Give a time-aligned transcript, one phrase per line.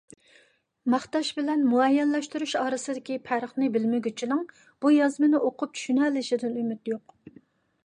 [0.93, 4.43] ماختاش بىلەن مۇئەييەنلەشتۈرۈش ئارىسىدىكى پەرقنى بىلەلمىگۈچىنىڭ
[4.87, 7.19] بۇ يازمىنى ئوقۇپ چۈشىنەلىشىدىن ئۈمىد يوق.